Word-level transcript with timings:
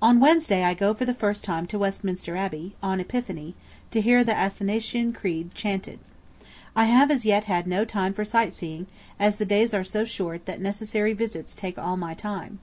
On 0.00 0.20
Wednesday 0.20 0.62
I 0.62 0.72
go 0.72 0.94
for 0.94 1.04
the 1.04 1.12
first 1.12 1.42
time 1.42 1.66
to 1.66 1.80
Westminster 1.80 2.36
Abbey, 2.36 2.76
on 2.80 3.00
Epiphany, 3.00 3.56
to 3.90 4.00
hear 4.00 4.22
the 4.22 4.32
Athanasian 4.32 5.12
Creed 5.12 5.52
chanted. 5.52 5.98
I 6.76 6.84
have 6.84 7.10
as 7.10 7.26
yet 7.26 7.46
had 7.46 7.66
no 7.66 7.84
time 7.84 8.14
for 8.14 8.24
sight 8.24 8.54
seeing, 8.54 8.86
as 9.18 9.34
the 9.34 9.44
days 9.44 9.74
are 9.74 9.82
so 9.82 10.04
short 10.04 10.46
that 10.46 10.60
necessary 10.60 11.12
visits 11.12 11.56
take 11.56 11.76
all 11.76 11.96
my 11.96 12.14
time. 12.14 12.60